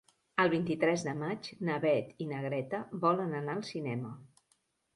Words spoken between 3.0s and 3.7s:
volen anar al